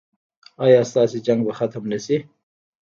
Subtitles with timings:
[0.63, 2.17] ایا ستاسو جنګ به ختم نه شي؟